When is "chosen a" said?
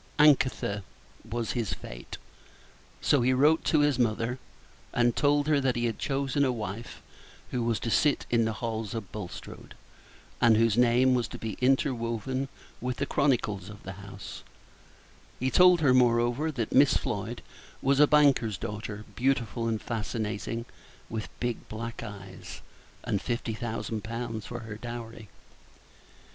5.99-6.51